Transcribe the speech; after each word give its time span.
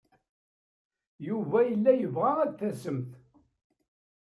Yuba 1.27 1.59
yella 1.69 1.91
yebɣa 1.95 2.31
ad 2.43 2.51
d-tasemt. 2.53 3.11